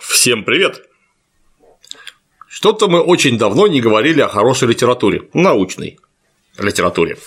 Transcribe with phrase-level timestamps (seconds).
[0.00, 0.88] Всем привет!
[2.48, 5.98] Что-то мы очень давно не говорили о хорошей литературе, научной
[6.58, 7.18] литературе.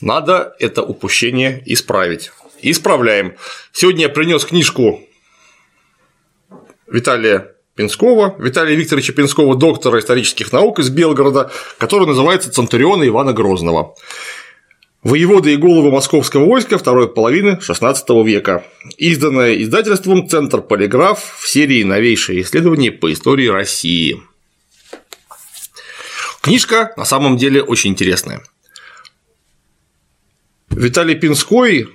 [0.00, 2.32] Надо это упущение исправить.
[2.60, 3.36] Исправляем.
[3.72, 5.00] Сегодня я принес книжку
[6.86, 13.94] Виталия Пинского, Виталия Викторовича Пинского, доктора исторических наук из Белгорода, которая называется «Центуриона Ивана Грозного».
[15.04, 18.64] Воеводы и головы московского войска второй половины XVI века,
[18.96, 24.22] изданная издательством «Центр Полиграф» в серии «Новейшие исследования по истории России».
[26.40, 28.42] Книжка на самом деле очень интересная.
[30.70, 31.86] Виталий Пинской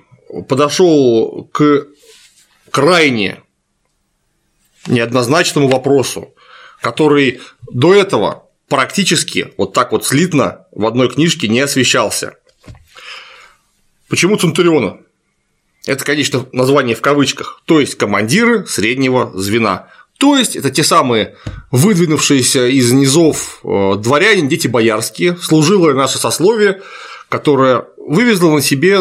[0.47, 1.87] подошел к
[2.69, 3.41] крайне
[4.85, 6.35] неоднозначному вопросу,
[6.79, 7.41] который
[7.71, 12.35] до этого практически вот так вот слитно в одной книжке не освещался.
[14.09, 14.97] Почему Центуриона?
[15.85, 19.87] Это, конечно, название в кавычках, то есть командиры среднего звена.
[20.17, 21.37] То есть это те самые
[21.71, 26.81] выдвинувшиеся из низов э, дворяне, дети боярские, служилое наше сословие,
[27.29, 28.99] которое вывезло на себе,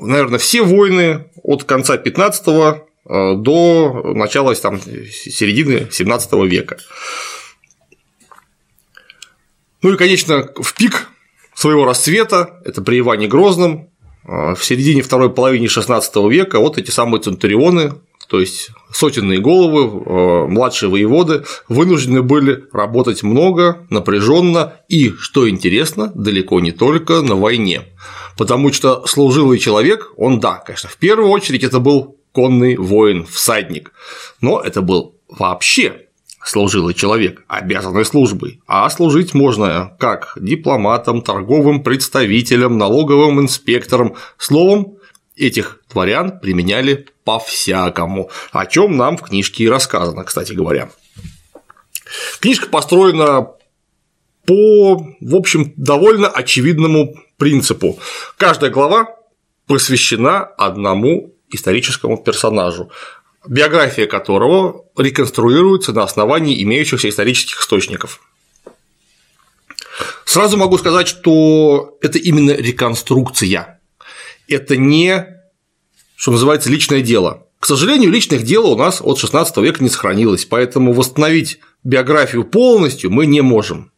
[0.00, 6.78] наверное, все войны от конца 15 э, до начала там, середины 17 века.
[9.82, 11.09] Ну и, конечно, в пик
[11.60, 13.90] своего расцвета, это при Иване Грозном,
[14.24, 17.92] а, в середине второй половины XVI века вот эти самые центурионы,
[18.28, 26.10] то есть сотенные головы, а, младшие воеводы вынуждены были работать много, напряженно и, что интересно,
[26.14, 27.82] далеко не только на войне.
[28.38, 33.92] Потому что служилый человек, он, да, конечно, в первую очередь это был конный воин, всадник,
[34.40, 36.06] но это был вообще
[36.44, 44.96] служилый человек, обязанный службой, а служить можно как дипломатом, торговым представителем, налоговым инспектором, словом,
[45.36, 50.90] этих дворян применяли по-всякому, о чем нам в книжке и рассказано, кстати говоря.
[52.40, 53.48] Книжка построена
[54.46, 57.98] по, в общем, довольно очевидному принципу.
[58.36, 59.16] Каждая глава
[59.66, 62.90] посвящена одному историческому персонажу
[63.46, 68.20] биография которого реконструируется на основании имеющихся исторических источников.
[70.24, 73.80] Сразу могу сказать, что это именно реконструкция.
[74.46, 75.26] Это не,
[76.16, 77.46] что называется, личное дело.
[77.58, 83.10] К сожалению, личных дел у нас от XVI века не сохранилось, поэтому восстановить биографию полностью
[83.10, 83.92] мы не можем.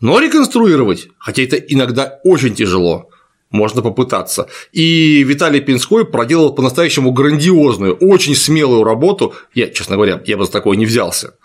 [0.00, 3.08] Но реконструировать, хотя это иногда очень тяжело,
[3.54, 4.48] можно попытаться.
[4.72, 10.50] И Виталий Пинской проделал по-настоящему грандиозную, очень смелую работу, я, честно говоря, я бы за
[10.50, 11.36] такое не взялся,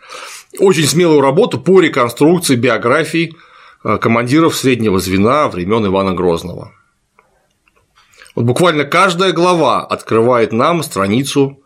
[0.57, 3.35] очень смелую работу по реконструкции биографий
[3.83, 6.71] э, командиров среднего звена времен Ивана Грозного.
[8.35, 11.61] Вот буквально каждая глава открывает нам страницу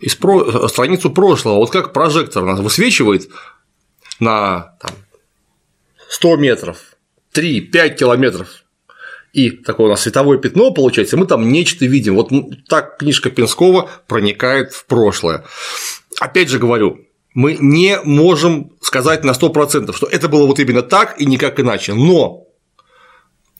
[0.00, 0.64] из про...
[0.64, 1.56] Э, страницу прошлого.
[1.56, 3.28] Вот как прожектор нас высвечивает
[4.18, 4.92] на там,
[6.08, 6.78] 100 метров,
[7.34, 8.61] 3-5 километров
[9.32, 12.16] и такое у нас световое пятно получается, мы там нечто видим.
[12.16, 12.30] Вот
[12.68, 15.44] так книжка Пинского проникает в прошлое.
[16.20, 17.00] Опять же говорю,
[17.34, 21.94] мы не можем сказать на 100%, что это было вот именно так и никак иначе,
[21.94, 22.46] но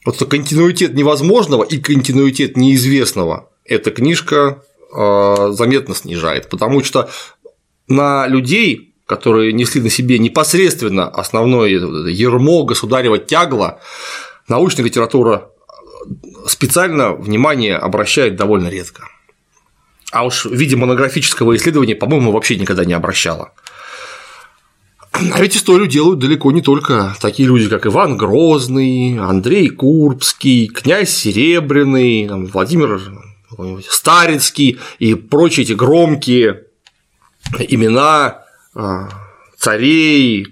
[0.05, 4.61] вот континуитет невозможного и континуитет неизвестного эта книжка
[4.93, 7.09] а, заметно снижает, потому что
[7.87, 13.79] на людей, которые несли на себе непосредственно основное ермо государева тягла,
[14.47, 15.52] научная литература
[16.47, 19.07] специально внимание обращает довольно редко.
[20.11, 23.51] А уж в виде монографического исследования, по-моему, вообще никогда не обращала.
[25.11, 31.11] А ведь историю делают далеко не только такие люди, как Иван Грозный, Андрей Курбский, князь
[31.11, 32.99] Серебряный, Владимир
[33.87, 36.63] Старицкий и прочие эти громкие
[37.59, 38.43] имена
[38.73, 39.09] а,
[39.63, 40.47] царей,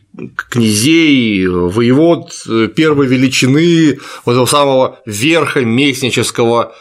[0.50, 2.32] князей, воевод
[2.78, 6.74] первой величины, вот этого самого верха местнического,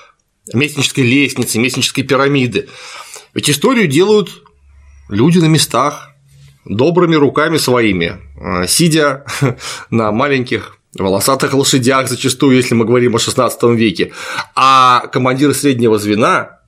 [0.55, 2.69] местнической лестницы, местнической пирамиды.
[3.35, 4.45] Ведь историю делают
[5.09, 6.11] люди на местах,
[6.65, 9.25] добрыми руками своими, а, сидя
[9.91, 14.13] на маленьких волосатых лошадях зачастую, если мы говорим о XVI веке,
[14.55, 16.60] а командиры среднего звена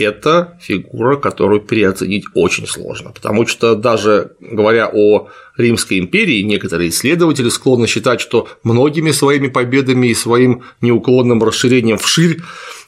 [0.00, 7.48] это фигура, которую переоценить очень сложно, потому что даже говоря о Римской империи, некоторые исследователи
[7.48, 12.40] склонны считать, что многими своими победами и своим неуклонным расширением вширь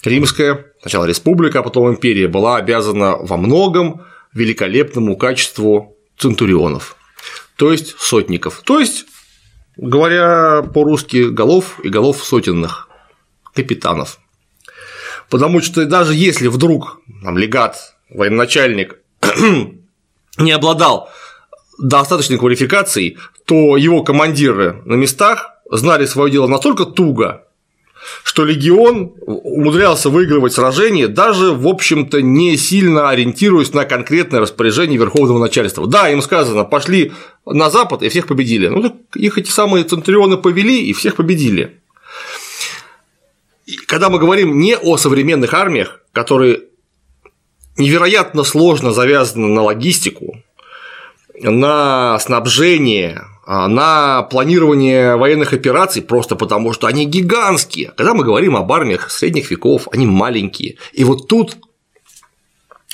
[0.05, 4.03] Римская, сначала республика, а потом империя, была обязана во многом
[4.33, 6.97] великолепному качеству центурионов,
[7.57, 9.07] то есть сотников, то есть,
[9.77, 12.89] говоря по-русски, голов и голов сотенных
[13.55, 14.19] капитанов.
[15.31, 18.99] Потому что даже если вдруг там, легат, военачальник
[20.39, 21.09] не обладал
[21.79, 23.17] достаточной квалификацией,
[23.47, 27.45] то его командиры на местах знали свое дело настолько туго,
[28.25, 35.39] что легион умудрялся выигрывать сражения, даже, в общем-то, не сильно ориентируясь на конкретное распоряжение верховного
[35.39, 35.87] начальства.
[35.87, 37.13] Да, им сказано, пошли
[37.47, 38.69] на запад и всех победили.
[38.69, 41.80] Ну, так их эти самые центрионы повели и всех победили.
[43.87, 46.63] Когда мы говорим не о современных армиях, которые
[47.77, 50.43] невероятно сложно завязаны на логистику,
[51.43, 57.93] на снабжение, а, на планирование военных операций просто потому, что они гигантские.
[57.97, 60.77] Когда мы говорим об армиях средних веков, они маленькие.
[60.93, 61.57] И вот тут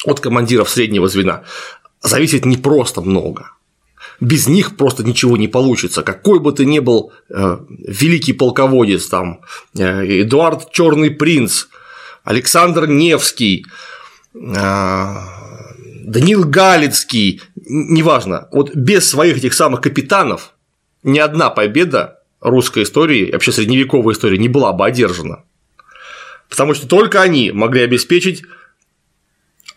[0.04, 1.42] от командиров среднего звена
[2.00, 3.50] зависит не просто много.
[4.20, 6.02] Без них просто ничего не получится.
[6.02, 9.40] Какой бы ты ни был э, великий полководец, там,
[9.78, 11.66] э, Эдуард Черный принц,
[12.24, 13.66] Александр Невский,
[14.34, 15.06] э,
[16.04, 20.52] Данил Галицкий, неважно, вот без своих этих самых капитанов
[21.02, 25.44] ни одна победа русской истории, вообще средневековой истории не была бы одержана.
[26.48, 28.44] Потому что только они могли обеспечить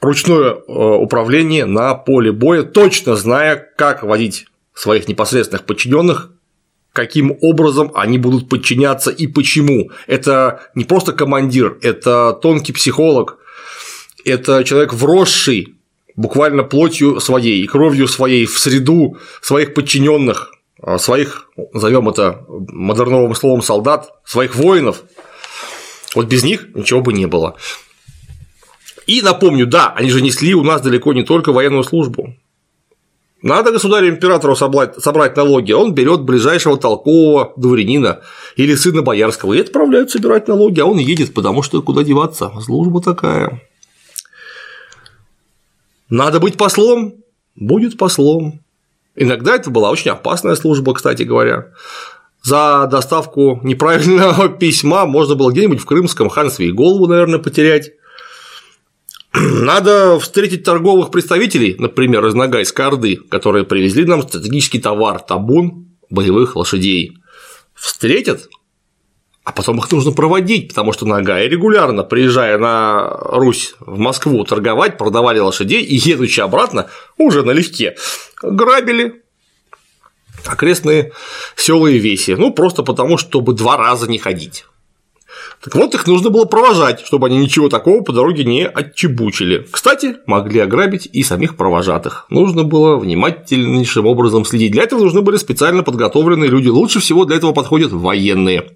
[0.02, 6.32] ручное э, управление на поле боя, точно зная, как водить своих непосредственных подчиненных,
[6.94, 9.92] каким образом они будут подчиняться и почему.
[10.08, 13.38] Это не просто командир, это тонкий психолог,
[14.26, 15.76] это человек вросший
[16.16, 23.36] буквально плотью своей и кровью своей в среду своих подчиненных, а, своих, назовем это модерновым
[23.36, 25.04] словом солдат, своих воинов.
[26.16, 27.56] Вот без них ничего бы не было.
[29.10, 32.36] И напомню, да, они же несли у нас далеко не только военную службу.
[33.42, 38.22] Надо государю-императору собрать, налоги, он берет ближайшего толкового дворянина
[38.56, 43.02] или сына боярского и отправляют собирать налоги, а он едет, потому что куда деваться, служба
[43.02, 43.64] такая.
[46.12, 47.16] Надо быть послом,
[47.56, 48.62] будет послом.
[49.16, 51.70] Иногда это была очень опасная служба, кстати говоря.
[52.44, 57.94] За доставку неправильного письма можно было где-нибудь в Крымском ханстве и голову, наверное, потерять.
[59.34, 66.56] Надо встретить торговых представителей, например, из Ногайской Орды, которые привезли нам стратегический товар– табун боевых
[66.56, 67.18] лошадей.
[67.76, 68.50] Встретят,
[69.44, 74.98] а потом их нужно проводить, потому что Нагая регулярно, приезжая на Русь в Москву торговать,
[74.98, 76.88] продавали лошадей и, едучи обратно,
[77.18, 77.96] уже налегке,
[78.42, 79.24] грабили
[80.46, 81.12] окрестные
[81.56, 84.66] села и веси, ну просто потому, чтобы два раза не ходить.
[85.62, 89.68] Так вот, их нужно было провожать, чтобы они ничего такого по дороге не отчебучили.
[89.70, 92.26] Кстати, могли ограбить и самих провожатых.
[92.30, 94.72] Нужно было внимательнейшим образом следить.
[94.72, 96.70] Для этого нужны были специально подготовленные люди.
[96.70, 98.72] Лучше всего для этого подходят военные.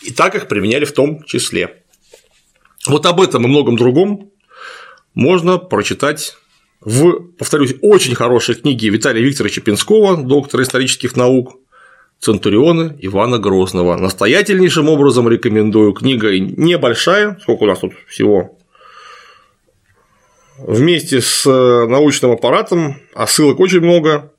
[0.00, 1.82] И так их применяли в том числе.
[2.86, 4.30] Вот об этом и многом другом
[5.14, 6.36] можно прочитать
[6.80, 11.56] в, повторюсь, очень хорошей книге Виталия Викторовича Пинского, доктора исторических наук,
[12.22, 13.96] Центурионы Ивана Грозного.
[13.96, 15.92] Настоятельнейшим образом рекомендую.
[15.92, 18.56] Книга небольшая, сколько у нас тут всего.
[20.56, 24.32] Вместе с научным аппаратом, а ссылок очень много,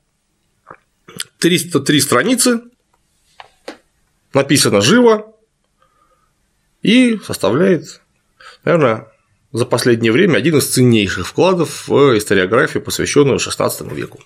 [1.39, 2.61] 303 страницы,
[4.33, 5.35] написано живо,
[6.81, 8.01] и составляет,
[8.63, 9.11] наверное,
[9.51, 14.21] за последнее время один из ценнейших вкладов в историографию, посвященную XVI веку.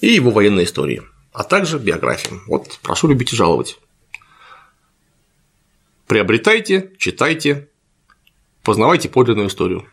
[0.00, 2.40] И его военной истории, а также биографии.
[2.46, 3.78] Вот прошу любить и жаловать.
[6.06, 7.68] Приобретайте, читайте,
[8.62, 9.86] познавайте подлинную историю.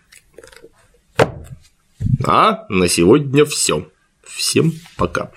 [2.25, 3.89] А на сегодня все.
[4.23, 5.31] Всем пока.